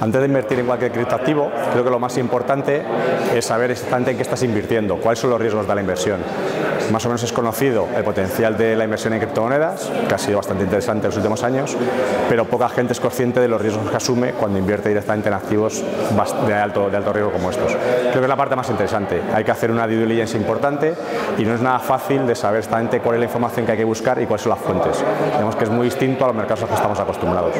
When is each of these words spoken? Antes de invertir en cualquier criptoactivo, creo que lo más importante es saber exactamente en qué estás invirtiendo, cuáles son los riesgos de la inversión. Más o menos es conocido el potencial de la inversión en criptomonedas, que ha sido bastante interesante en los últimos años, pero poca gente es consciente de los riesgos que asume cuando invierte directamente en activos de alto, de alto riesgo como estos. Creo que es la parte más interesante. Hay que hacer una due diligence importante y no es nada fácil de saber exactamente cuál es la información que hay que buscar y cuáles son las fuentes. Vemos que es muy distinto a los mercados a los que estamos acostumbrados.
Antes 0.00 0.20
de 0.20 0.26
invertir 0.28 0.60
en 0.60 0.66
cualquier 0.66 0.92
criptoactivo, 0.92 1.50
creo 1.72 1.82
que 1.82 1.90
lo 1.90 1.98
más 1.98 2.16
importante 2.18 2.82
es 3.34 3.44
saber 3.44 3.72
exactamente 3.72 4.12
en 4.12 4.16
qué 4.16 4.22
estás 4.22 4.42
invirtiendo, 4.44 4.96
cuáles 4.96 5.18
son 5.18 5.30
los 5.30 5.40
riesgos 5.40 5.66
de 5.66 5.74
la 5.74 5.80
inversión. 5.80 6.20
Más 6.92 7.04
o 7.04 7.08
menos 7.08 7.22
es 7.22 7.32
conocido 7.32 7.86
el 7.94 8.04
potencial 8.04 8.56
de 8.56 8.76
la 8.76 8.84
inversión 8.84 9.12
en 9.12 9.18
criptomonedas, 9.18 9.90
que 10.08 10.14
ha 10.14 10.18
sido 10.18 10.38
bastante 10.38 10.64
interesante 10.64 11.06
en 11.06 11.08
los 11.10 11.16
últimos 11.16 11.42
años, 11.42 11.76
pero 12.28 12.44
poca 12.46 12.68
gente 12.68 12.92
es 12.92 13.00
consciente 13.00 13.40
de 13.40 13.48
los 13.48 13.60
riesgos 13.60 13.90
que 13.90 13.96
asume 13.96 14.32
cuando 14.32 14.58
invierte 14.58 14.88
directamente 14.88 15.28
en 15.28 15.34
activos 15.34 15.82
de 16.46 16.54
alto, 16.54 16.88
de 16.88 16.96
alto 16.96 17.12
riesgo 17.12 17.32
como 17.32 17.50
estos. 17.50 17.74
Creo 17.74 18.12
que 18.12 18.20
es 18.20 18.28
la 18.28 18.36
parte 18.36 18.56
más 18.56 18.70
interesante. 18.70 19.20
Hay 19.34 19.44
que 19.44 19.50
hacer 19.50 19.70
una 19.70 19.86
due 19.86 19.96
diligence 19.96 20.36
importante 20.36 20.94
y 21.36 21.44
no 21.44 21.54
es 21.54 21.60
nada 21.60 21.80
fácil 21.80 22.26
de 22.26 22.34
saber 22.34 22.58
exactamente 22.58 23.00
cuál 23.00 23.16
es 23.16 23.20
la 23.20 23.26
información 23.26 23.66
que 23.66 23.72
hay 23.72 23.78
que 23.78 23.84
buscar 23.84 24.22
y 24.22 24.26
cuáles 24.26 24.42
son 24.42 24.50
las 24.50 24.60
fuentes. 24.60 25.04
Vemos 25.36 25.56
que 25.56 25.64
es 25.64 25.70
muy 25.70 25.86
distinto 25.86 26.24
a 26.24 26.28
los 26.28 26.36
mercados 26.36 26.60
a 26.60 26.62
los 26.62 26.70
que 26.70 26.76
estamos 26.76 27.00
acostumbrados. 27.00 27.54